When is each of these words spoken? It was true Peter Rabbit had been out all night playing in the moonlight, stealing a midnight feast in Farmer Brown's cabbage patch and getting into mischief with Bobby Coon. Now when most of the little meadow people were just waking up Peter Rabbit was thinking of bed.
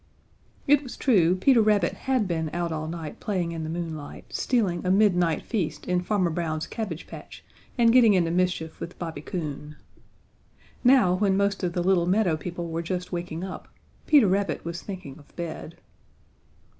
It 0.65 0.81
was 0.81 0.97
true 0.97 1.35
Peter 1.35 1.61
Rabbit 1.61 1.93
had 1.93 2.27
been 2.27 2.49
out 2.53 2.71
all 2.71 2.87
night 2.87 3.19
playing 3.19 3.51
in 3.51 3.63
the 3.63 3.69
moonlight, 3.69 4.33
stealing 4.33 4.83
a 4.83 4.89
midnight 4.89 5.43
feast 5.43 5.85
in 5.85 6.01
Farmer 6.01 6.31
Brown's 6.31 6.65
cabbage 6.65 7.05
patch 7.05 7.43
and 7.77 7.93
getting 7.93 8.15
into 8.15 8.31
mischief 8.31 8.79
with 8.79 8.97
Bobby 8.97 9.21
Coon. 9.21 9.75
Now 10.83 11.13
when 11.13 11.37
most 11.37 11.61
of 11.61 11.73
the 11.73 11.83
little 11.83 12.07
meadow 12.07 12.35
people 12.35 12.67
were 12.69 12.81
just 12.81 13.11
waking 13.11 13.43
up 13.43 13.67
Peter 14.07 14.27
Rabbit 14.27 14.65
was 14.65 14.81
thinking 14.81 15.19
of 15.19 15.35
bed. 15.35 15.77